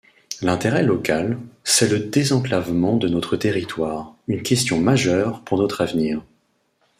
[0.41, 6.23] L’intérêt local, c’est le désenclavement de notre territoire, une question majeure pour notre avenir.